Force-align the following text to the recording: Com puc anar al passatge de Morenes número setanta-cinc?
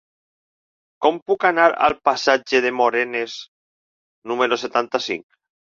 Com 1.05 1.19
puc 1.31 1.45
anar 1.51 1.67
al 1.89 1.97
passatge 2.09 2.63
de 2.67 2.75
Morenes 2.81 3.39
número 4.33 4.63
setanta-cinc? 4.67 5.29